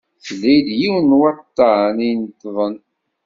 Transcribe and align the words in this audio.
Tlid 0.25 0.67
yiwen 0.79 1.05
n 1.09 1.17
waḍḍan 1.19 1.97
ineṭṭḍen. 2.09 2.75